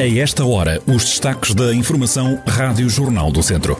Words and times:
A 0.00 0.18
esta 0.18 0.46
hora, 0.46 0.80
os 0.86 1.04
destaques 1.04 1.54
da 1.54 1.74
Informação 1.74 2.40
Rádio 2.46 2.88
Jornal 2.88 3.30
do 3.30 3.42
Centro. 3.42 3.78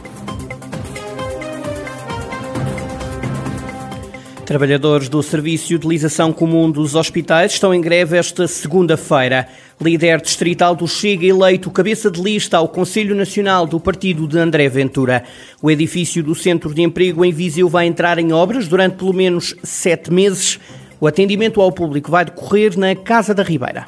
Trabalhadores 4.45 5.09
do 5.09 5.23
Serviço 5.23 5.69
de 5.69 5.75
Utilização 5.77 6.31
Comum 6.31 6.69
dos 6.69 6.93
Hospitais 6.93 7.53
estão 7.53 7.73
em 7.73 7.81
greve 7.81 8.19
esta 8.19 8.47
segunda-feira. 8.47 9.47
Líder 9.81 10.21
distrital 10.21 10.75
do 10.75 10.87
Chega 10.87 11.25
eleito 11.25 11.71
cabeça 11.71 12.11
de 12.11 12.21
lista 12.21 12.57
ao 12.57 12.69
Conselho 12.69 13.15
Nacional 13.15 13.65
do 13.65 13.79
Partido 13.79 14.27
de 14.27 14.37
André 14.37 14.69
Ventura. 14.69 15.23
O 15.59 15.71
edifício 15.71 16.21
do 16.21 16.35
Centro 16.35 16.71
de 16.71 16.83
Emprego 16.83 17.25
em 17.25 17.31
Viseu 17.31 17.67
vai 17.67 17.87
entrar 17.87 18.19
em 18.19 18.31
obras 18.31 18.67
durante 18.67 18.97
pelo 18.97 19.11
menos 19.13 19.55
sete 19.63 20.13
meses. 20.13 20.59
O 20.99 21.07
atendimento 21.07 21.59
ao 21.59 21.71
público 21.71 22.11
vai 22.11 22.25
decorrer 22.25 22.77
na 22.77 22.95
Casa 22.95 23.33
da 23.33 23.41
Ribeira. 23.41 23.87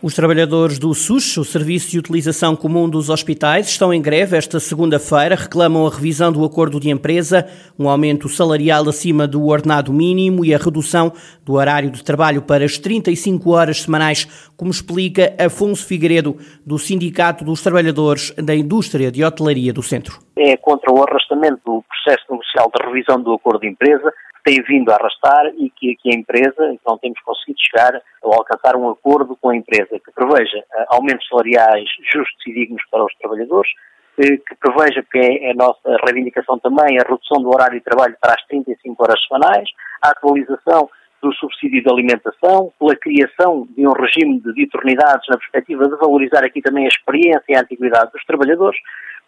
Os 0.00 0.14
trabalhadores 0.14 0.78
do 0.78 0.94
SUS, 0.94 1.36
o 1.38 1.44
Serviço 1.44 1.90
de 1.90 1.98
Utilização 1.98 2.54
Comum 2.54 2.88
dos 2.88 3.10
Hospitais, 3.10 3.66
estão 3.66 3.92
em 3.92 4.00
greve 4.00 4.36
esta 4.36 4.60
segunda-feira, 4.60 5.34
reclamam 5.34 5.84
a 5.84 5.90
revisão 5.90 6.30
do 6.30 6.44
acordo 6.44 6.78
de 6.78 6.88
empresa, 6.88 7.48
um 7.76 7.88
aumento 7.88 8.28
salarial 8.28 8.88
acima 8.88 9.26
do 9.26 9.48
ordenado 9.48 9.92
mínimo 9.92 10.44
e 10.44 10.54
a 10.54 10.58
redução 10.58 11.12
do 11.44 11.54
horário 11.54 11.90
de 11.90 12.04
trabalho 12.04 12.42
para 12.42 12.64
as 12.64 12.78
35 12.78 13.50
horas 13.50 13.82
semanais, 13.82 14.50
como 14.56 14.70
explica 14.70 15.34
Afonso 15.36 15.84
Figueiredo, 15.84 16.36
do 16.64 16.78
Sindicato 16.78 17.44
dos 17.44 17.60
Trabalhadores 17.60 18.32
da 18.36 18.54
Indústria 18.54 19.10
de 19.10 19.24
Hotelaria 19.24 19.72
do 19.72 19.82
Centro. 19.82 20.20
É 20.38 20.56
contra 20.58 20.92
o 20.92 21.02
arrastamento 21.02 21.58
do 21.66 21.82
processo 21.82 22.24
negocial 22.30 22.70
de 22.72 22.86
revisão 22.86 23.20
do 23.20 23.34
acordo 23.34 23.62
de 23.62 23.68
empresa, 23.68 24.12
tem 24.48 24.62
vindo 24.62 24.90
a 24.90 24.94
arrastar 24.94 25.52
e 25.58 25.68
que, 25.68 25.94
que 25.96 26.10
a 26.10 26.18
empresa, 26.18 26.74
não 26.86 26.96
temos 26.96 27.20
conseguido 27.20 27.58
chegar 27.60 27.94
a 27.96 28.00
alcançar 28.22 28.76
um 28.76 28.88
acordo 28.88 29.36
com 29.36 29.50
a 29.50 29.56
empresa 29.56 30.00
que 30.00 30.10
preveja 30.14 30.58
uh, 30.58 30.84
aumentos 30.88 31.28
salariais 31.28 31.84
justos 32.10 32.46
e 32.46 32.54
dignos 32.54 32.82
para 32.90 33.04
os 33.04 33.14
trabalhadores, 33.16 33.70
uh, 34.18 34.22
que 34.24 34.54
preveja, 34.58 35.04
que 35.12 35.18
é 35.18 35.50
a 35.50 35.54
nossa 35.54 35.96
reivindicação 36.02 36.58
também, 36.60 36.98
a 36.98 37.02
redução 37.02 37.42
do 37.42 37.50
horário 37.50 37.78
de 37.78 37.84
trabalho 37.84 38.16
para 38.18 38.32
as 38.32 38.46
35 38.46 39.02
horas 39.02 39.20
semanais, 39.28 39.68
a 40.02 40.12
atualização 40.12 40.88
do 41.20 41.30
subsídio 41.34 41.82
de 41.82 41.92
alimentação, 41.92 42.72
pela 42.78 42.96
criação 42.96 43.68
de 43.76 43.86
um 43.86 43.92
regime 43.92 44.40
de 44.40 44.54
diuturnidades 44.54 45.28
na 45.28 45.36
perspectiva 45.36 45.84
de 45.88 45.96
valorizar 45.96 46.42
aqui 46.42 46.62
também 46.62 46.86
a 46.86 46.88
experiência 46.88 47.44
e 47.50 47.54
a 47.54 47.60
antiguidade 47.60 48.12
dos 48.12 48.24
trabalhadores, 48.24 48.78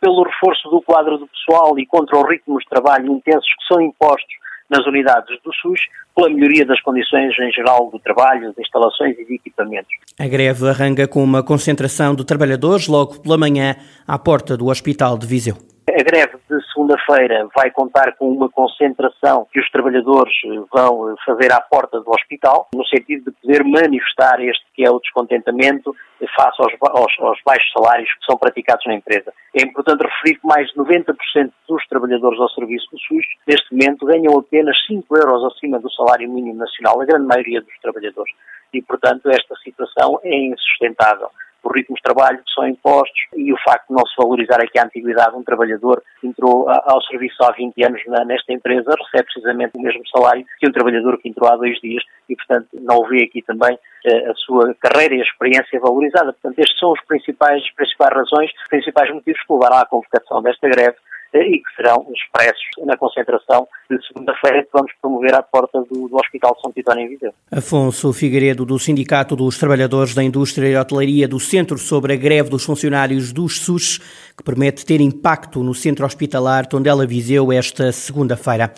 pelo 0.01 0.23
reforço 0.23 0.71
do 0.71 0.81
quadro 0.81 1.19
do 1.19 1.29
pessoal 1.29 1.79
e 1.79 1.85
contra 1.85 2.17
os 2.17 2.27
ritmos 2.27 2.63
de 2.63 2.71
trabalho 2.71 3.13
intensos 3.13 3.51
que 3.59 3.75
são 3.75 3.83
impostos 3.83 4.41
nas 4.71 4.87
unidades 4.87 5.37
do 5.43 5.53
SUS 5.55 5.81
pela 6.15 6.29
melhoria 6.31 6.65
das 6.65 6.81
condições 6.81 7.37
em 7.39 7.51
geral 7.53 7.91
do 7.91 7.99
trabalho, 7.99 8.53
de 8.55 8.63
instalações 8.63 9.19
e 9.19 9.25
de 9.25 9.35
equipamentos. 9.35 9.91
A 10.19 10.29
greve 10.29 10.69
arranca 10.69 11.09
com 11.09 11.23
uma 11.23 11.43
concentração 11.43 12.15
de 12.15 12.25
trabalhadores 12.25 12.87
logo 12.87 13.21
pela 13.21 13.37
manhã 13.37 13.75
à 14.07 14.19
porta 14.19 14.57
do 14.57 14.69
Hospital 14.69 15.19
de 15.19 15.27
Viseu. 15.27 15.57
A 15.89 16.03
greve 16.03 16.35
de 16.49 16.60
segunda-feira 16.81 17.47
vai 17.55 17.71
contar 17.71 18.17
com 18.17 18.31
uma 18.31 18.49
concentração 18.49 19.47
que 19.53 19.61
os 19.61 19.71
trabalhadores 19.71 20.33
vão 20.73 21.15
fazer 21.27 21.53
à 21.53 21.61
porta 21.61 22.01
do 22.01 22.11
hospital, 22.11 22.69
no 22.75 22.85
sentido 22.87 23.31
de 23.31 23.37
poder 23.43 23.63
manifestar 23.65 24.41
este 24.41 24.65
que 24.75 24.85
é 24.85 24.91
o 24.91 24.99
descontentamento 24.99 25.95
face 26.35 26.63
aos, 26.63 26.73
aos, 26.81 27.13
aos 27.19 27.39
baixos 27.45 27.71
salários 27.73 28.09
que 28.15 28.25
são 28.25 28.39
praticados 28.39 28.85
na 28.87 28.95
empresa. 28.95 29.33
É 29.55 29.63
importante 29.63 30.03
referir 30.03 30.39
que 30.39 30.47
mais 30.47 30.69
de 30.69 30.75
90% 30.77 31.51
dos 31.69 31.87
trabalhadores 31.87 32.41
ao 32.41 32.49
serviço 32.51 32.87
do 32.91 32.99
SUS, 32.99 33.27
neste 33.47 33.73
momento, 33.73 34.07
ganham 34.07 34.39
apenas 34.39 34.77
5 34.87 35.17
euros 35.17 35.53
acima 35.53 35.79
do 35.79 35.91
salário 35.93 36.31
mínimo 36.31 36.57
nacional, 36.57 37.01
a 37.01 37.05
grande 37.05 37.27
maioria 37.27 37.61
dos 37.61 37.79
trabalhadores. 37.83 38.33
E, 38.73 38.81
portanto, 38.81 39.29
esta 39.29 39.55
situação 39.57 40.19
é 40.23 40.35
insustentável 40.35 41.29
ritmos 41.73 41.99
de 41.99 42.03
trabalho 42.03 42.39
que 42.39 42.53
são 42.53 42.67
impostos 42.67 43.21
e 43.37 43.53
o 43.53 43.57
facto 43.65 43.89
de 43.89 43.95
não 43.95 44.07
se 44.07 44.15
valorizar 44.17 44.61
aqui 44.61 44.79
a 44.79 44.85
antiguidade. 44.85 45.37
Um 45.37 45.45
trabalhador 45.45 46.03
que 46.21 46.27
entrou 46.27 46.69
ao 46.69 47.03
serviço 47.03 47.43
há 47.43 47.53
20 47.53 47.85
anos 47.85 48.03
nesta 48.27 48.53
empresa 48.53 48.95
recebe 48.99 49.25
precisamente 49.25 49.77
o 49.77 49.83
mesmo 49.83 50.03
salário 50.09 50.45
que 50.59 50.69
um 50.69 50.73
trabalhador 50.73 51.19
que 51.19 51.29
entrou 51.29 51.51
há 51.51 51.57
dois 51.57 51.79
dias 51.81 52.03
e, 52.29 52.37
portanto, 52.37 52.69
não 52.75 53.05
vê 53.09 53.25
aqui 53.25 53.43
também 53.43 53.79
eh, 54.05 54.31
a 54.31 54.35
sua 54.35 54.75
carreira 54.81 55.15
e 55.15 55.21
a 55.21 55.25
experiência 55.25 55.81
valorizada. 55.81 56.33
Portanto, 56.33 56.59
estes 56.59 56.79
são 56.79 56.93
os 56.93 57.01
principais, 57.05 57.63
principais 57.75 58.15
razões, 58.15 58.51
os 58.51 58.69
principais 58.69 59.13
motivos 59.13 59.41
que 59.43 59.53
levaram 59.53 59.77
à 59.79 59.87
convocação 59.87 60.43
desta 60.43 60.69
greve 60.69 60.97
e 61.39 61.59
que 61.59 61.77
serão 61.77 62.07
expressos 62.15 62.61
na 62.85 62.97
concentração 62.97 63.67
de 63.91 64.07
segunda-feira 64.07 64.63
que 64.63 64.71
vamos 64.73 64.93
promover 65.01 65.35
à 65.35 65.43
porta 65.43 65.81
do, 65.83 66.09
do 66.09 66.17
Hospital 66.17 66.57
São 66.61 66.73
Titónio 66.73 67.07
em 67.07 67.09
Viseu. 67.09 67.33
Afonso 67.51 68.13
Figueiredo, 68.13 68.65
do 68.65 68.79
Sindicato 68.79 69.37
dos 69.37 69.59
Trabalhadores 69.59 70.15
da 70.15 70.23
Indústria 70.23 70.69
e 70.69 70.77
Hotelaria 70.77 71.29
do 71.29 71.39
Centro 71.39 71.79
sobre 71.79 72.13
a 72.13 72.17
greve 72.17 72.51
dos 72.51 72.65
funcionários 72.65 73.33
dos 73.33 73.61
SUS, 73.61 73.99
que 74.37 74.43
promete 74.43 74.85
ter 74.85 75.01
impacto 75.01 75.63
no 75.63 75.75
centro 75.75 76.05
hospitalar 76.05 76.67
Tondela 76.67 77.07
Viseu 77.07 77.53
esta 77.53 77.93
segunda-feira. 77.93 78.73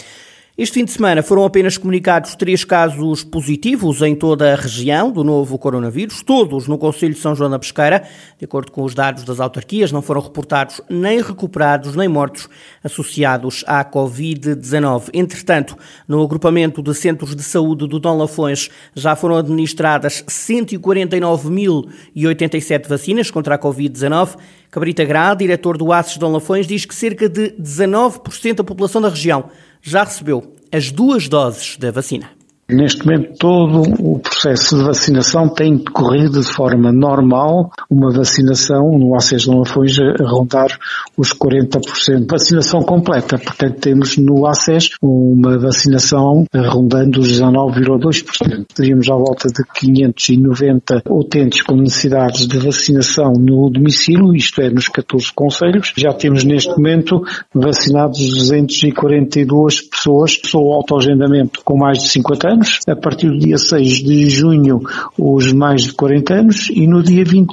Este 0.57 0.75
fim 0.75 0.85
de 0.85 0.91
semana 0.91 1.23
foram 1.23 1.47
apenas 1.47 1.79
comunicados 1.79 2.35
três 2.35 2.63
casos 2.63 3.25
positivos 3.25 4.03
em 4.03 4.15
toda 4.15 4.53
a 4.53 4.55
região 4.55 5.11
do 5.11 5.25
novo 5.25 5.59
coronavírus, 5.59 6.23
todos 6.23 6.69
no 6.69 6.77
Conselho 6.77 7.15
de 7.15 7.21
São 7.21 7.35
João 7.35 7.49
da 7.49 7.59
Pesqueira. 7.59 8.07
De 8.39 8.45
acordo 8.45 8.71
com 8.71 8.83
os 8.83 8.95
dados 8.95 9.25
das 9.25 9.41
autarquias, 9.41 9.91
não 9.91 10.03
foram 10.03 10.21
reportados 10.21 10.79
nem 10.91 11.23
recuperados 11.23 11.97
nem 11.97 12.07
mortos 12.07 12.51
associados 12.85 13.65
à 13.67 13.83
Covid-19. 13.83 15.09
Entretanto, 15.15 15.75
no 16.07 16.23
agrupamento 16.23 16.83
de 16.83 16.95
centros 16.95 17.35
de 17.35 17.43
saúde 17.43 17.89
do 17.89 17.99
Dom 17.99 18.19
Lafões 18.19 18.69
já 18.95 19.17
foram 19.17 19.39
administradas 19.39 20.23
149.087 20.29 22.89
vacinas 22.89 23.31
contra 23.31 23.55
a 23.55 23.59
Covid-19. 23.59 24.37
Cabrita 24.71 25.03
Gra, 25.03 25.35
diretor 25.35 25.79
do 25.79 25.91
ACES 25.91 26.19
Dom 26.19 26.33
Lafões, 26.33 26.67
diz 26.67 26.85
que 26.85 26.95
cerca 26.95 27.27
de 27.27 27.53
19% 27.53 28.57
da 28.57 28.65
população 28.65 29.01
da 29.01 29.09
região 29.09 29.49
já 29.83 30.05
recebeu 30.05 30.55
as 30.71 30.91
duas 30.91 31.29
doses 31.29 31.77
da 31.77 31.91
vacina. 31.91 32.31
Neste 32.69 33.05
momento, 33.05 33.35
todo 33.39 33.83
o 34.01 34.19
processo 34.19 34.79
de 34.79 34.85
vacinação 34.85 35.49
tem 35.49 35.77
decorrido 35.77 36.41
de 36.41 36.47
forma 36.47 36.91
normal, 36.93 37.71
uma 37.91 38.11
vacinação 38.11 38.99
no 38.99 39.15
ACES 39.15 39.43
de 39.43 39.51
Lafões 39.51 39.99
a 39.99 40.25
rondar 40.27 40.79
os 41.17 41.35
40%. 41.35 42.27
Vacinação 42.31 42.81
completa, 42.81 43.37
portanto, 43.37 43.81
temos 43.81 44.17
no 44.17 44.47
ACES 44.47 44.91
uma 45.03 45.59
vacinação 45.59 46.47
rondando 46.55 47.21
os 47.21 47.33
19,2%. 47.33 48.67
Teríamos 48.75 49.11
à 49.11 49.15
volta 49.15 49.49
de 49.49 49.65
590 49.75 51.03
utentes 51.11 51.63
com 51.63 51.75
necessidades 51.77 52.47
de 52.47 52.59
vacinação 52.59 53.33
no 53.33 53.69
domicílio, 53.71 54.35
isto 54.35 54.63
é, 54.63 54.71
nos 54.71 54.89
14 54.89 55.33
conselhos. 55.35 55.93
Já 55.97 56.13
temos 56.15 56.45
neste 56.45 56.71
momento 56.71 57.23
vacinados 57.53 58.19
242 58.19 59.83
pessoas, 59.83 60.39
sou 60.45 60.73
autoagendamento 60.73 61.61
com 61.65 61.77
mais 61.77 61.99
de 61.99 62.09
50 62.09 62.49
anos 62.49 62.52
anos, 62.53 62.81
a 62.87 62.97
partir 62.97 63.29
do 63.29 63.39
dia 63.39 63.59
6 63.59 64.03
de 64.03 64.31
junho 64.31 64.81
os 65.19 65.53
mais 65.53 65.83
de 65.83 65.93
40 65.93 66.35
anos 66.35 66.71
e 66.71 66.87
no 66.87 67.03
dia 67.03 67.25
20 67.25 67.49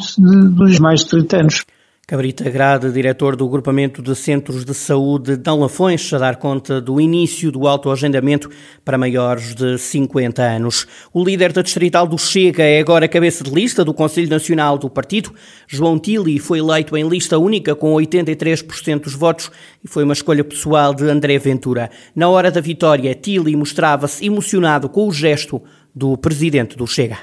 dos 0.52 0.80
mais 0.80 1.02
de 1.02 1.10
30 1.10 1.38
anos. 1.38 1.66
Cabrita 2.09 2.50
Grade, 2.50 2.92
diretor 2.92 3.36
do 3.36 3.46
Agrupamento 3.46 4.02
de 4.02 4.16
Centros 4.16 4.66
de 4.66 4.73
Saúde 4.73 5.38
de 5.38 5.52
Lafões, 5.52 6.11
a 6.11 6.17
dar 6.17 6.38
conta 6.38 6.82
do 6.82 7.00
início 7.00 7.52
do 7.52 7.67
autoagendamento 7.67 8.50
para 8.84 8.97
maiores 8.97 9.53
de 9.53 9.78
50 9.78 10.41
anos. 10.41 10.88
O 11.14 11.23
líder 11.23 11.53
da 11.53 11.61
Distrital 11.61 12.08
do 12.08 12.17
Chega 12.17 12.64
é 12.64 12.79
agora 12.79 13.08
cabeça 13.08 13.44
de 13.44 13.52
lista 13.52 13.85
do 13.85 13.94
Conselho 13.94 14.28
Nacional 14.28 14.76
do 14.76 14.90
Partido. 14.90 15.32
João 15.67 16.00
Tili 16.00 16.40
foi 16.40 16.58
eleito 16.58 16.97
em 16.97 17.08
lista 17.08 17.38
única 17.38 17.76
com 17.76 17.94
83% 17.94 19.02
dos 19.02 19.14
votos 19.14 19.52
e 19.84 19.88
foi 19.88 20.03
uma 20.03 20.14
escolha 20.14 20.44
pessoal 20.44 20.96
de 20.96 21.08
André 21.08 21.38
Ventura. 21.38 21.91
Na 22.16 22.28
hora 22.28 22.50
da 22.50 22.59
vitória, 22.59 23.14
Tili 23.14 23.56
mostrava-se 23.56 24.26
emocionado 24.26 24.90
com 24.90 25.08
o 25.08 25.14
gesto 25.14 25.61
do 25.94 26.17
presidente 26.17 26.76
do 26.76 26.88
Chega. 26.88 27.20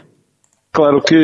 Claro 0.76 1.00
que 1.00 1.16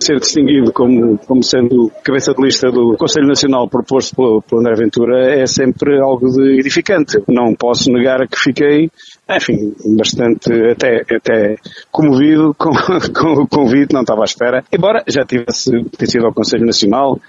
ser 0.00 0.18
distinguido 0.18 0.72
como, 0.72 1.16
como 1.16 1.44
sendo 1.44 1.92
cabeça 2.02 2.34
de 2.34 2.42
lista 2.42 2.72
do 2.72 2.96
Conselho 2.96 3.28
Nacional 3.28 3.68
proposto 3.68 4.16
pelo, 4.16 4.42
pelo 4.42 4.62
André 4.62 4.74
Ventura 4.74 5.40
é 5.40 5.46
sempre 5.46 5.96
algo 6.00 6.28
de 6.28 6.58
edificante. 6.58 7.22
Não 7.28 7.54
posso 7.54 7.88
negar 7.92 8.26
que 8.26 8.36
fiquei, 8.36 8.90
enfim, 9.30 9.72
bastante 9.96 10.52
até, 10.72 11.02
até 11.08 11.54
comovido 11.92 12.52
com, 12.58 12.72
com 13.14 13.42
o 13.42 13.46
convite, 13.46 13.94
não 13.94 14.00
estava 14.00 14.22
à 14.22 14.24
espera. 14.24 14.64
Embora 14.72 15.04
já 15.06 15.24
tivesse 15.24 15.70
sido 16.06 16.26
ao 16.26 16.34
Conselho 16.34 16.66
Nacional, 16.66 17.20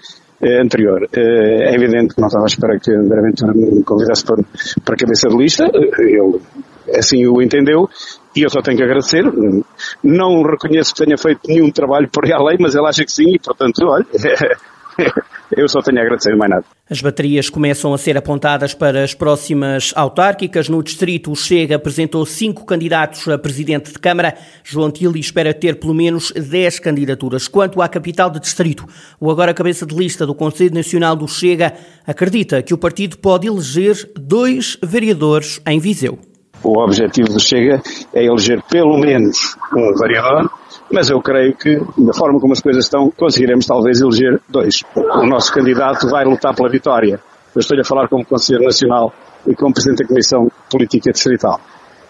eh, 0.42 0.60
anterior. 0.60 1.08
Eh, 1.12 1.70
é 1.70 1.74
evidente 1.76 2.16
que 2.16 2.20
não 2.20 2.26
estava 2.26 2.46
à 2.46 2.48
espera 2.48 2.76
que 2.76 2.90
André 2.90 3.22
Ventura 3.22 3.52
me 3.54 3.84
convidasse 3.84 4.24
para, 4.24 4.42
para 4.84 4.96
cabeça 4.96 5.28
de 5.28 5.36
lista, 5.36 5.64
ele 5.72 6.40
assim 6.92 7.26
o 7.26 7.40
entendeu, 7.40 7.88
e 8.36 8.42
eu 8.42 8.50
só 8.50 8.60
tenho 8.60 8.76
que 8.76 8.84
agradecer. 8.84 9.24
Não 10.02 10.42
reconheço 10.42 10.94
que 10.94 11.04
tenha 11.04 11.16
feito 11.16 11.40
nenhum 11.48 11.70
trabalho 11.70 12.08
por 12.08 12.30
à 12.30 12.42
lei, 12.42 12.56
mas 12.60 12.74
ele 12.74 12.86
acha 12.86 13.04
que 13.04 13.12
sim, 13.12 13.34
e 13.34 13.38
portanto, 13.38 13.84
olha, 13.84 14.06
Eu 15.56 15.68
só 15.68 15.80
tenho 15.80 15.98
a 15.98 16.02
agradecer, 16.02 16.34
mais 16.34 16.50
nada. 16.50 16.64
As 16.90 17.00
baterias 17.00 17.48
começam 17.48 17.92
a 17.94 17.98
ser 17.98 18.16
apontadas 18.16 18.74
para 18.74 19.04
as 19.04 19.14
próximas 19.14 19.92
autárquicas. 19.94 20.68
No 20.68 20.82
distrito, 20.82 21.30
o 21.30 21.36
Chega 21.36 21.76
apresentou 21.76 22.24
cinco 22.26 22.64
candidatos 22.64 23.28
a 23.28 23.38
presidente 23.38 23.92
de 23.92 23.98
Câmara. 23.98 24.36
João 24.64 24.90
Tili 24.90 25.20
espera 25.20 25.54
ter 25.54 25.78
pelo 25.78 25.94
menos 25.94 26.32
dez 26.32 26.78
candidaturas. 26.78 27.46
Quanto 27.46 27.80
à 27.80 27.88
capital 27.88 28.30
de 28.30 28.40
distrito, 28.40 28.86
o 29.20 29.30
agora 29.30 29.54
cabeça 29.54 29.86
de 29.86 29.94
lista 29.94 30.26
do 30.26 30.34
Conselho 30.34 30.74
Nacional 30.74 31.14
do 31.14 31.28
Chega 31.28 31.74
acredita 32.06 32.62
que 32.62 32.74
o 32.74 32.78
partido 32.78 33.18
pode 33.18 33.46
eleger 33.46 34.10
dois 34.16 34.76
vereadores 34.82 35.60
em 35.66 35.78
Viseu. 35.78 36.18
O 36.66 36.82
objetivo 36.82 37.28
do 37.28 37.38
Chega 37.38 37.80
é 38.12 38.24
eleger 38.24 38.60
pelo 38.68 38.98
menos 38.98 39.56
um 39.72 39.94
vereador 40.00 40.50
mas 40.90 41.10
eu 41.10 41.20
creio 41.20 41.54
que, 41.56 41.76
da 41.98 42.12
forma 42.14 42.40
como 42.40 42.52
as 42.52 42.60
coisas 42.60 42.84
estão, 42.84 43.10
conseguiremos 43.10 43.66
talvez 43.66 44.00
eleger 44.00 44.40
dois. 44.48 44.76
O 44.94 45.26
nosso 45.26 45.52
candidato 45.52 46.08
vai 46.08 46.24
lutar 46.24 46.54
pela 46.54 46.68
vitória. 46.68 47.20
Eu 47.54 47.60
estou 47.60 47.78
a 47.78 47.84
falar 47.84 48.08
como 48.08 48.24
Conselheiro 48.24 48.64
Nacional 48.64 49.12
e 49.46 49.54
como 49.54 49.72
Presidente 49.72 50.02
da 50.02 50.08
Comissão 50.08 50.48
Política 50.70 51.10
Distrital. 51.10 51.60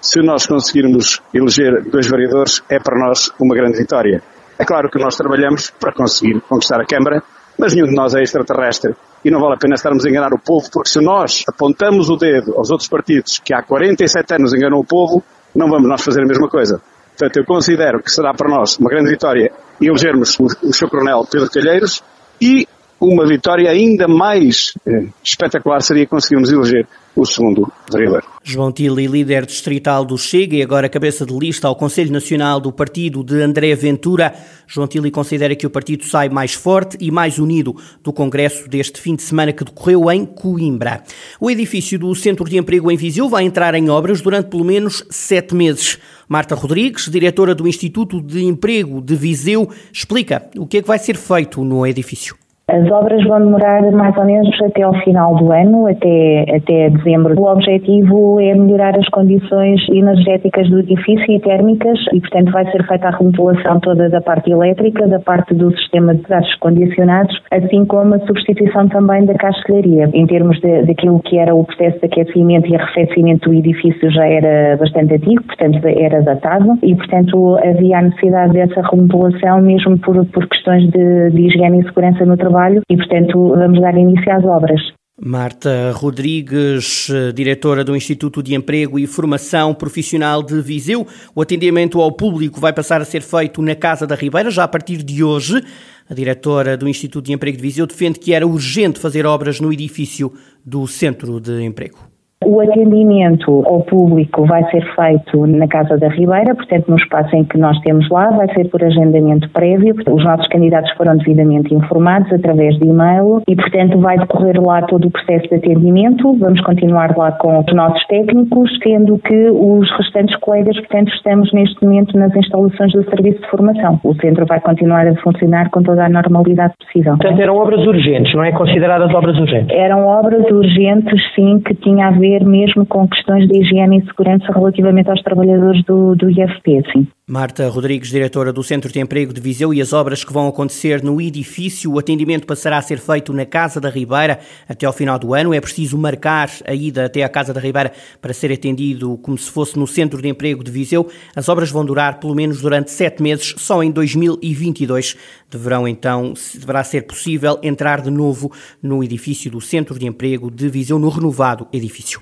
Se 0.00 0.20
nós 0.20 0.47
conseguirmos 0.47 1.23
eleger 1.32 1.85
dois 1.91 2.06
vereadores, 2.06 2.62
é 2.69 2.79
para 2.79 2.99
nós 2.99 3.32
uma 3.41 3.55
grande 3.55 3.79
vitória. 3.79 4.23
É 4.58 4.64
claro 4.64 4.91
que 4.91 4.99
nós 4.99 5.17
trabalhamos 5.17 5.70
para 5.70 5.93
conseguir 5.93 6.41
conquistar 6.43 6.81
a 6.81 6.85
Câmara, 6.85 7.23
mas 7.58 7.75
nenhum 7.75 7.88
de 7.88 7.94
nós 7.94 8.14
é 8.14 8.23
extraterrestre 8.23 8.94
e 9.26 9.31
não 9.31 9.40
vale 9.40 9.55
a 9.55 9.58
pena 9.58 9.75
estarmos 9.75 10.06
a 10.06 10.08
enganar 10.08 10.32
o 10.32 10.38
povo, 10.38 10.70
porque 10.73 10.88
se 10.88 11.00
nós 11.00 11.43
apontamos 11.49 12.08
o 12.08 12.17
dedo 12.17 12.55
aos 12.56 12.70
outros 12.70 12.88
partidos 12.88 13.40
que 13.44 13.52
há 13.52 13.61
47 13.61 14.34
anos 14.34 14.55
enganam 14.55 14.78
o 14.78 14.84
povo, 14.84 15.20
não 15.52 15.69
vamos 15.69 15.88
nós 15.88 16.00
fazer 16.00 16.23
a 16.23 16.26
mesma 16.26 16.49
coisa. 16.49 16.81
Portanto, 17.08 17.37
eu 17.37 17.44
considero 17.44 18.00
que 18.00 18.08
será 18.08 18.32
para 18.32 18.49
nós 18.49 18.78
uma 18.78 18.88
grande 18.88 19.11
vitória 19.11 19.50
elegermos 19.81 20.38
o, 20.38 20.44
o 20.44 20.73
Sr. 20.73 20.88
Coronel 20.88 21.26
Pedro 21.28 21.50
Calheiros 21.50 22.05
e 22.40 22.69
uma 23.00 23.26
vitória 23.26 23.69
ainda 23.69 24.06
mais 24.06 24.75
eh, 24.87 25.08
espetacular 25.25 25.81
seria 25.81 26.06
conseguirmos 26.06 26.52
eleger 26.52 26.87
o 27.16 27.24
segundo 27.24 27.72
vereador. 27.90 28.22
João 28.44 28.70
Tili, 28.70 29.06
líder 29.06 29.46
distrital 29.46 30.04
do 30.04 30.18
Chega 30.18 30.54
e 30.54 30.62
agora 30.62 30.88
cabeça 30.88 31.24
de 31.24 31.36
lista 31.36 31.66
ao 31.66 31.74
Conselho 31.74 32.12
Nacional 32.12 32.60
do 32.60 32.70
Partido 32.70 33.24
de 33.24 33.42
André 33.42 33.74
Ventura. 33.74 34.34
João 34.66 34.86
Tili 34.86 35.10
considera 35.10 35.56
que 35.56 35.66
o 35.66 35.70
partido 35.70 36.04
sai 36.04 36.28
mais 36.28 36.52
forte 36.52 36.96
e 37.00 37.10
mais 37.10 37.38
unido 37.38 37.74
do 38.04 38.12
congresso 38.12 38.68
deste 38.68 39.00
fim 39.00 39.16
de 39.16 39.22
semana 39.22 39.52
que 39.52 39.64
decorreu 39.64 40.10
em 40.10 40.26
Coimbra. 40.26 41.02
O 41.40 41.50
edifício 41.50 41.98
do 41.98 42.14
Centro 42.14 42.44
de 42.44 42.58
Emprego 42.58 42.90
em 42.90 42.96
Viseu 42.96 43.28
vai 43.28 43.44
entrar 43.44 43.74
em 43.74 43.88
obras 43.88 44.20
durante 44.20 44.50
pelo 44.50 44.64
menos 44.64 45.02
sete 45.10 45.54
meses. 45.54 45.98
Marta 46.28 46.54
Rodrigues, 46.54 47.08
diretora 47.08 47.54
do 47.54 47.66
Instituto 47.66 48.20
de 48.20 48.44
Emprego 48.44 49.00
de 49.00 49.16
Viseu, 49.16 49.69
explica 49.92 50.48
o 50.56 50.66
que 50.66 50.78
é 50.78 50.82
que 50.82 50.88
vai 50.88 50.98
ser 50.98 51.16
feito 51.16 51.64
no 51.64 51.86
edifício. 51.86 52.36
As 52.68 52.90
obras 52.90 53.22
vão 53.22 53.38
demorar 53.38 53.80
mais 53.92 54.16
ou 54.16 54.24
menos 54.24 54.50
até 54.60 54.82
ao 54.82 54.92
final 55.04 55.36
do 55.36 55.52
ano, 55.52 55.86
até, 55.86 56.56
até 56.56 56.90
dezembro. 56.90 57.40
O 57.40 57.46
objetivo 57.46 58.40
é 58.40 58.56
melhorar 58.56 58.98
as 58.98 59.08
condições 59.10 59.88
energéticas 59.88 60.68
do 60.68 60.80
edifício 60.80 61.30
e 61.30 61.38
térmicas 61.38 61.96
e, 62.12 62.20
portanto, 62.20 62.50
vai 62.50 62.68
ser 62.72 62.84
feita 62.84 63.06
a 63.06 63.16
remodelação 63.16 63.78
toda 63.78 64.08
da 64.08 64.20
parte 64.20 64.50
elétrica, 64.50 65.06
da 65.06 65.20
parte 65.20 65.54
do 65.54 65.70
sistema 65.78 66.12
de 66.12 66.22
gases 66.22 66.52
condicionados, 66.56 67.40
assim 67.52 67.84
como 67.84 68.16
a 68.16 68.18
substituição 68.26 68.88
também 68.88 69.24
da 69.26 69.34
castelharia. 69.34 70.10
Em 70.12 70.26
termos 70.26 70.60
daquilo 70.60 71.20
que 71.20 71.38
era 71.38 71.54
o 71.54 71.62
processo 71.62 72.00
de 72.00 72.06
aquecimento 72.06 72.69
e 72.69 72.74
arrefecimento 72.74 73.48
do 73.48 73.54
edifício 73.54 74.10
já 74.10 74.26
era 74.26 74.76
bastante 74.76 75.14
antigo, 75.14 75.44
portanto, 75.44 75.86
era 75.86 76.20
datado 76.20 76.76
e, 76.82 76.96
portanto, 76.96 77.58
havia 77.62 77.98
a 77.98 78.02
necessidade 78.02 78.54
dessa 78.54 78.82
remodelação 78.90 79.62
mesmo 79.62 79.96
por, 80.00 80.26
por 80.26 80.48
questões 80.48 80.82
de, 80.90 81.30
de 81.30 81.42
higiene 81.42 81.78
e 81.78 81.84
segurança 81.84 82.24
no 82.24 82.36
trabalho 82.36 82.56
trabalho 82.56 82.81
e, 82.91 82.97
portanto, 82.97 83.49
vamos 83.50 83.81
dar 83.81 83.97
início 83.97 84.32
às 84.32 84.44
obras. 84.44 84.81
Marta 85.19 85.93
Rodrigues, 85.93 87.08
diretora 87.35 87.82
do 87.82 87.97
Instituto 87.97 88.43
de 88.43 88.55
Emprego 88.55 88.99
e 88.99 89.06
Formação 89.06 89.73
Profissional 89.73 90.43
de 90.43 90.61
Viseu. 90.61 91.06
O 91.35 91.41
atendimento 91.41 92.00
ao 92.03 92.12
público 92.12 92.61
vai 92.61 92.73
passar 92.73 93.00
a 93.00 93.05
ser 93.05 93.23
feito 93.23 93.62
na 93.62 93.75
Casa 93.75 94.06
da 94.06 94.14
Ribeira 94.14 94.50
já 94.50 94.64
a 94.64 94.69
partir 94.69 95.03
de 95.03 95.25
hoje. 95.25 95.62
A 96.08 96.12
diretora 96.12 96.76
do 96.76 96.87
Instituto 96.87 97.26
de 97.26 97.32
Emprego 97.32 97.56
de 97.56 97.62
Viseu 97.62 97.87
defende 97.87 98.19
que 98.19 98.35
era 98.35 98.47
urgente 98.47 99.00
fazer 99.00 99.25
obras 99.25 99.58
no 99.58 99.73
edifício 99.73 100.32
do 100.64 100.87
Centro 100.87 101.41
de 101.41 101.62
Emprego. 101.62 102.15
O 102.44 102.60
atendimento 102.60 103.64
ao 103.66 103.80
público 103.80 104.44
vai 104.44 104.62
ser 104.70 104.84
feito 104.94 105.46
na 105.46 105.66
Casa 105.66 105.96
da 105.96 106.08
Ribeira, 106.08 106.54
portanto, 106.54 106.86
no 106.88 106.96
espaço 106.96 107.34
em 107.34 107.44
que 107.44 107.56
nós 107.56 107.78
temos 107.80 108.06
lá, 108.10 108.30
vai 108.30 108.46
ser 108.52 108.68
por 108.68 108.84
agendamento 108.84 109.48
prévio. 109.50 109.94
Os 110.06 110.22
nossos 110.22 110.46
candidatos 110.48 110.90
foram 110.98 111.16
devidamente 111.16 111.74
informados 111.74 112.30
através 112.30 112.76
de 112.78 112.88
e-mail 112.88 113.40
e, 113.48 113.56
portanto, 113.56 113.98
vai 114.00 114.18
decorrer 114.18 114.60
lá 114.62 114.82
todo 114.82 115.08
o 115.08 115.10
processo 115.10 115.48
de 115.48 115.54
atendimento. 115.54 116.30
Vamos 116.38 116.60
continuar 116.60 117.16
lá 117.16 117.32
com 117.32 117.58
os 117.58 117.74
nossos 117.74 118.06
técnicos, 118.06 118.70
sendo 118.82 119.18
que 119.18 119.48
os 119.48 119.90
restantes 119.96 120.36
colegas, 120.36 120.76
portanto, 120.76 121.08
estamos 121.14 121.50
neste 121.54 121.82
momento 121.82 122.18
nas 122.18 122.36
instalações 122.36 122.92
do 122.92 123.02
serviço 123.04 123.40
de 123.40 123.48
formação. 123.48 123.98
O 124.04 124.14
centro 124.16 124.44
vai 124.44 124.60
continuar 124.60 125.08
a 125.08 125.16
funcionar 125.16 125.70
com 125.70 125.82
toda 125.82 126.04
a 126.04 126.08
normalidade 126.10 126.74
possível. 126.84 127.16
Portanto, 127.16 127.40
eram 127.40 127.56
obras 127.56 127.80
urgentes, 127.86 128.34
não 128.34 128.44
é? 128.44 128.52
Consideradas 128.52 129.12
obras 129.14 129.38
urgentes? 129.38 129.74
Eram 129.74 130.06
obras 130.06 130.44
urgentes, 130.50 131.34
sim, 131.34 131.60
que 131.60 131.74
tinha 131.74 132.08
a 132.08 132.10
ver 132.10 132.35
ver 132.36 132.44
mesmo 132.44 132.84
com 132.86 133.08
questões 133.08 133.48
de 133.48 133.58
higiene 133.58 133.98
e 133.98 134.06
segurança 134.06 134.52
relativamente 134.52 135.10
aos 135.10 135.22
trabalhadores 135.22 135.82
do, 135.84 136.14
do 136.14 136.30
IFP, 136.30 136.82
sim. 136.92 137.06
Marta 137.28 137.68
Rodrigues, 137.68 138.10
diretora 138.10 138.52
do 138.52 138.62
Centro 138.62 138.92
de 138.92 139.00
Emprego 139.00 139.32
de 139.32 139.40
Viseu 139.40 139.74
e 139.74 139.80
as 139.80 139.92
obras 139.92 140.22
que 140.22 140.32
vão 140.32 140.46
acontecer 140.46 141.02
no 141.02 141.20
edifício. 141.20 141.92
O 141.92 141.98
atendimento 141.98 142.46
passará 142.46 142.78
a 142.78 142.82
ser 142.82 142.98
feito 142.98 143.32
na 143.32 143.44
Casa 143.44 143.80
da 143.80 143.90
Ribeira 143.90 144.38
até 144.68 144.86
ao 144.86 144.92
final 144.92 145.18
do 145.18 145.34
ano. 145.34 145.52
É 145.52 145.60
preciso 145.60 145.98
marcar 145.98 146.48
a 146.64 146.72
ida 146.72 147.06
até 147.06 147.24
à 147.24 147.28
Casa 147.28 147.52
da 147.52 147.60
Ribeira 147.60 147.90
para 148.22 148.32
ser 148.32 148.52
atendido 148.52 149.18
como 149.18 149.36
se 149.36 149.50
fosse 149.50 149.76
no 149.76 149.88
Centro 149.88 150.22
de 150.22 150.28
Emprego 150.28 150.62
de 150.62 150.70
Viseu. 150.70 151.08
As 151.34 151.48
obras 151.48 151.68
vão 151.68 151.84
durar 151.84 152.20
pelo 152.20 152.34
menos 152.34 152.60
durante 152.60 152.92
sete 152.92 153.20
meses, 153.20 153.54
só 153.56 153.82
em 153.82 153.90
2022 153.90 155.16
deverão 155.50 155.86
então, 155.86 156.34
deverá 156.54 156.84
ser 156.84 157.02
possível 157.02 157.58
entrar 157.62 158.00
de 158.00 158.10
novo 158.10 158.52
no 158.82 159.02
edifício 159.02 159.50
do 159.50 159.60
Centro 159.60 159.98
de 159.98 160.06
Emprego 160.06 160.50
de 160.50 160.68
Viseu, 160.68 160.98
no 160.98 161.08
renovado 161.08 161.66
edifício. 161.72 162.16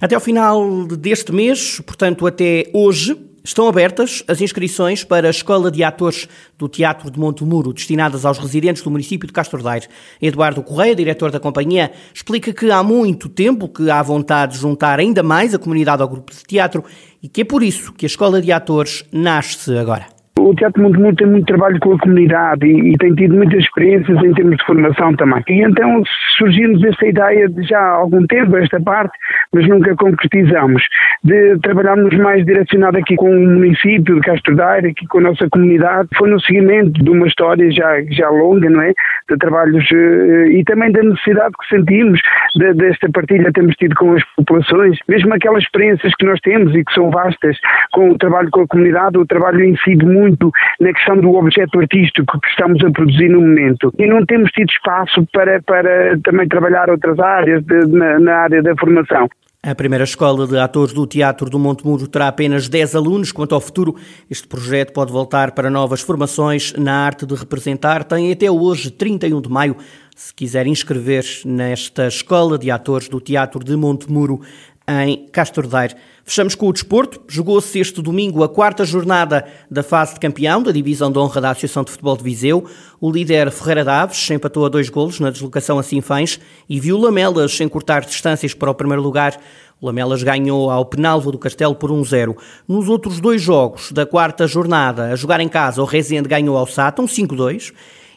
Até 0.00 0.14
ao 0.14 0.20
final 0.20 0.86
deste 0.86 1.32
mês, 1.32 1.80
portanto 1.80 2.26
até 2.26 2.70
hoje, 2.72 3.16
Estão 3.48 3.66
abertas 3.66 4.22
as 4.28 4.42
inscrições 4.42 5.04
para 5.04 5.26
a 5.26 5.30
Escola 5.30 5.70
de 5.70 5.82
Atores 5.82 6.28
do 6.58 6.68
Teatro 6.68 7.10
de 7.10 7.18
Montemuro, 7.18 7.72
destinadas 7.72 8.26
aos 8.26 8.36
residentes 8.36 8.82
do 8.82 8.90
município 8.90 9.26
de 9.26 9.32
Castro 9.32 9.62
Daire. 9.62 9.86
Eduardo 10.20 10.62
Correia, 10.62 10.94
diretor 10.94 11.30
da 11.30 11.40
companhia, 11.40 11.90
explica 12.12 12.52
que 12.52 12.70
há 12.70 12.82
muito 12.82 13.26
tempo 13.26 13.66
que 13.66 13.90
há 13.90 14.02
vontade 14.02 14.52
de 14.52 14.58
juntar 14.58 14.98
ainda 14.98 15.22
mais 15.22 15.54
a 15.54 15.58
comunidade 15.58 16.02
ao 16.02 16.08
grupo 16.08 16.30
de 16.30 16.42
teatro 16.44 16.84
e 17.22 17.28
que 17.28 17.40
é 17.40 17.44
por 17.44 17.62
isso 17.62 17.94
que 17.94 18.04
a 18.04 18.08
Escola 18.08 18.42
de 18.42 18.52
Atores 18.52 19.08
nasce 19.10 19.78
agora. 19.78 20.18
O 20.38 20.54
Teatro 20.54 20.82
Montemuro 20.82 21.16
tem 21.16 21.26
muito 21.26 21.46
trabalho 21.46 21.80
com 21.80 21.94
a 21.94 21.98
comunidade 21.98 22.64
e, 22.64 22.92
e, 22.92 22.96
tem 22.98 23.12
tido 23.14 23.34
muitas 23.34 23.58
experiências 23.58 24.22
em 24.22 24.32
termos 24.34 24.56
de 24.56 24.64
formação 24.66 25.16
também. 25.16 25.42
E 25.48 25.62
então 25.62 26.02
surgiu-nos 26.36 26.84
esta 26.84 27.06
ideia 27.06 27.48
de 27.48 27.62
já 27.64 27.78
há 27.78 27.96
algum 27.96 28.24
tempo, 28.26 28.56
esta 28.56 28.80
parte, 28.80 29.12
mas 29.52 29.66
nunca 29.66 29.94
concretizamos, 29.96 30.82
de 31.24 31.58
trabalharmos 31.60 32.16
mais 32.16 32.44
direcionado 32.44 32.98
aqui 32.98 33.16
com 33.16 33.30
o 33.30 33.46
município 33.46 34.16
de 34.16 34.20
Castro 34.20 34.54
Daire, 34.54 34.88
aqui 34.88 35.06
com 35.06 35.18
a 35.18 35.22
nossa 35.22 35.48
comunidade. 35.50 36.08
Foi 36.16 36.30
no 36.30 36.40
seguimento 36.40 37.02
de 37.02 37.10
uma 37.10 37.26
história 37.26 37.70
já, 37.70 38.02
já 38.10 38.28
longa, 38.28 38.68
não 38.68 38.82
é? 38.82 38.92
De 39.28 39.36
trabalhos 39.38 39.84
uh, 39.90 40.46
e 40.50 40.62
também 40.64 40.92
da 40.92 41.02
necessidade 41.02 41.54
que 41.60 41.76
sentimos 41.76 42.20
de, 42.54 42.74
desta 42.74 43.08
partilha 43.10 43.44
que 43.46 43.52
temos 43.52 43.74
tido 43.76 43.94
com 43.94 44.14
as 44.14 44.22
populações, 44.36 44.98
mesmo 45.08 45.34
aquelas 45.34 45.62
experiências 45.62 46.12
que 46.14 46.26
nós 46.26 46.40
temos 46.40 46.74
e 46.74 46.84
que 46.84 46.92
são 46.92 47.10
vastas, 47.10 47.56
com 47.92 48.10
o 48.10 48.18
trabalho 48.18 48.50
com 48.50 48.62
a 48.62 48.66
comunidade, 48.66 49.18
o 49.18 49.26
trabalho 49.26 49.64
incide 49.64 50.04
muito 50.04 50.50
na 50.80 50.92
questão 50.92 51.16
do 51.16 51.34
objeto 51.34 51.78
artístico 51.80 52.40
que 52.40 52.48
estamos 52.48 52.82
a 52.84 52.90
produzir 52.90 53.28
no 53.28 53.40
momento. 53.40 53.92
E 53.98 54.06
não 54.06 54.24
temos 54.24 54.50
tido 54.52 54.70
espaço 54.70 55.26
para, 55.32 55.60
para 55.62 56.18
também 56.22 56.48
trabalhar 56.48 56.90
outras 56.90 57.18
áreas 57.18 57.64
de, 57.64 57.86
na, 57.88 58.18
na 58.18 58.36
área 58.36 58.62
da 58.62 58.74
formação. 58.76 59.28
A 59.68 59.74
primeira 59.74 60.04
escola 60.04 60.46
de 60.46 60.58
atores 60.58 60.94
do 60.94 61.06
Teatro 61.06 61.50
do 61.50 61.58
Montemuro 61.58 62.08
terá 62.08 62.28
apenas 62.28 62.70
10 62.70 62.94
alunos. 62.94 63.32
Quanto 63.32 63.54
ao 63.54 63.60
futuro, 63.60 63.96
este 64.30 64.48
projeto 64.48 64.94
pode 64.94 65.12
voltar 65.12 65.52
para 65.52 65.68
novas 65.68 66.00
formações 66.00 66.72
na 66.72 67.04
arte 67.04 67.26
de 67.26 67.34
representar. 67.34 68.02
Tem 68.02 68.32
até 68.32 68.50
hoje, 68.50 68.90
31 68.90 69.42
de 69.42 69.50
maio, 69.50 69.76
se 70.16 70.32
quiser 70.32 70.66
inscrever 70.66 71.22
nesta 71.44 72.06
escola 72.06 72.56
de 72.56 72.70
atores 72.70 73.10
do 73.10 73.20
Teatro 73.20 73.62
de 73.62 73.76
Montemuro 73.76 74.40
em 74.88 75.26
Castordeiro. 75.30 75.94
Fechamos 76.24 76.54
com 76.54 76.68
o 76.68 76.72
desporto. 76.72 77.20
Jogou-se 77.28 77.78
este 77.78 78.00
domingo 78.00 78.42
a 78.42 78.48
quarta 78.48 78.84
jornada 78.84 79.46
da 79.70 79.82
fase 79.82 80.14
de 80.14 80.20
campeão 80.20 80.62
da 80.62 80.72
divisão 80.72 81.12
de 81.12 81.18
honra 81.18 81.40
da 81.40 81.50
Associação 81.50 81.84
de 81.84 81.90
Futebol 81.90 82.16
de 82.16 82.24
Viseu. 82.24 82.64
O 83.00 83.10
líder 83.10 83.50
Ferreira 83.50 83.84
Daves 83.84 84.30
empatou 84.30 84.64
a 84.64 84.68
dois 84.68 84.88
golos 84.88 85.20
na 85.20 85.30
deslocação 85.30 85.78
a 85.78 85.82
Sinfãs 85.82 86.40
e 86.68 86.80
viu 86.80 86.98
Lamelas 86.98 87.60
encurtar 87.60 88.00
distâncias 88.04 88.54
para 88.54 88.70
o 88.70 88.74
primeiro 88.74 89.02
lugar. 89.02 89.38
Lamelas 89.80 90.22
ganhou 90.22 90.70
ao 90.70 90.84
Penalvo 90.84 91.30
do 91.30 91.38
Castelo 91.38 91.74
por 91.74 91.90
1-0. 91.90 92.36
Nos 92.66 92.88
outros 92.88 93.20
dois 93.20 93.40
jogos 93.40 93.92
da 93.92 94.04
quarta 94.04 94.46
jornada, 94.46 95.12
a 95.12 95.16
jogar 95.16 95.40
em 95.40 95.48
casa, 95.48 95.80
o 95.80 95.84
Rezende 95.84 96.28
ganhou 96.28 96.56
ao 96.56 96.66
Sátão 96.66 97.06
5-2 97.06 97.72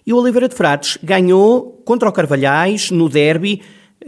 e 0.06 0.12
o 0.12 0.18
Oliveira 0.18 0.50
de 0.50 0.56
Frades 0.56 0.98
ganhou 1.04 1.82
contra 1.86 2.10
o 2.10 2.12
Carvalhais 2.12 2.90
no 2.90 3.08
derby, 3.08 3.62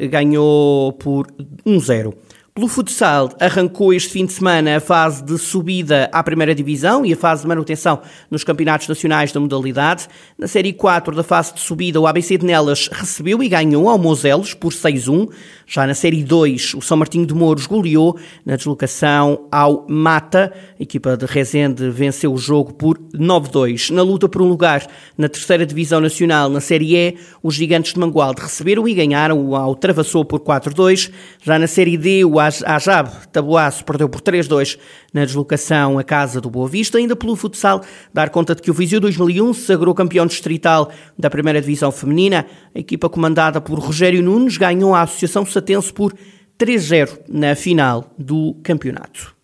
ganhou 0.10 0.93
por 0.93 1.27
1-0. 1.65 2.13
Pelo 2.55 2.67
futsal, 2.67 3.31
arrancou 3.39 3.91
este 3.91 4.12
fim 4.12 4.27
de 4.27 4.33
semana 4.33 4.77
a 4.77 4.79
fase 4.79 5.24
de 5.24 5.39
subida 5.39 6.07
à 6.13 6.22
primeira 6.22 6.53
divisão 6.53 7.03
e 7.03 7.12
a 7.12 7.17
fase 7.17 7.41
de 7.41 7.48
manutenção 7.48 8.00
nos 8.29 8.43
campeonatos 8.43 8.88
nacionais 8.88 9.31
da 9.31 9.39
modalidade. 9.39 10.07
Na 10.38 10.45
Série 10.45 10.72
4 10.72 11.15
da 11.15 11.24
fase 11.24 11.55
de 11.55 11.62
subida, 11.62 12.00
o 12.00 12.05
ABC 12.05 12.38
de 12.38 12.45
Nelas 12.45 12.89
recebeu 12.91 13.41
e 13.41 13.50
ganhou 13.50 13.89
ao 13.89 13.98
Moselos 13.98 14.53
por 14.53 14.72
6-1. 14.72 15.31
Já 15.65 15.88
na 15.88 15.95
Série 15.95 16.24
2, 16.24 16.75
o 16.75 16.81
São 16.81 16.95
Martinho 16.95 17.25
de 17.25 17.33
Mouros 17.33 17.65
goleou 17.65 18.19
na 18.45 18.55
deslocação 18.55 19.48
ao 19.51 19.88
Mata. 19.89 20.53
A 20.79 20.83
equipa 20.83 21.17
de 21.17 21.25
Rezende 21.25 21.89
venceu 21.89 22.31
o 22.31 22.38
jogo 22.38 22.72
por 22.72 23.00
9-2. 23.15 23.89
Na 23.89 24.03
luta 24.03 24.29
por 24.29 24.43
um 24.43 24.48
lugar 24.48 24.86
na 25.17 25.27
terceira 25.27 25.65
divisão 25.65 26.00
nacional, 26.00 26.50
na 26.50 26.62
Série 26.62 26.95
E, 26.95 27.17
os 27.41 27.55
gigantes 27.55 27.95
de 27.95 28.00
Mangualde 28.00 28.43
receberam 28.43 28.88
e 28.88 28.93
ganharam 28.93 29.55
ao 29.55 29.74
Travassou 29.74 30.24
por 30.24 30.39
4-2. 30.39 31.12
Já 31.41 31.57
na 31.57 31.65
Série 31.65 31.98
D, 31.98 32.24
o 32.24 32.42
à 32.65 32.79
Jab, 32.79 33.09
Tabuaço 33.31 33.83
perdeu 33.85 34.09
por 34.09 34.21
3-2 34.21 34.77
na 35.13 35.25
deslocação 35.25 36.00
à 36.00 36.03
casa 36.03 36.39
do 36.41 36.50
Boa 36.50 36.67
Vista. 36.67 36.97
Ainda 36.97 37.15
pelo 37.15 37.35
futsal, 37.35 37.81
dar 38.13 38.29
conta 38.29 38.55
de 38.55 38.62
que 38.62 38.71
o 38.71 38.73
Viseu 38.73 39.00
2001 39.00 39.53
se 39.53 39.62
sagrou 39.62 39.93
campeão 39.93 40.25
distrital 40.25 40.91
da 41.17 41.29
primeira 41.29 41.62
divisão 41.62 41.91
feminina. 41.91 42.45
A 42.75 42.79
equipa 42.79 43.09
comandada 43.09 43.59
por 43.62 43.79
Rogério 43.79 44.21
Nunes 44.21 44.57
ganhou 44.57 44.93
a 44.93 45.01
Associação 45.01 45.45
Satense 45.45 45.91
por 45.91 46.13
3-0 46.59 47.19
na 47.27 47.55
final 47.55 48.13
do 48.17 48.55
campeonato. 48.63 49.42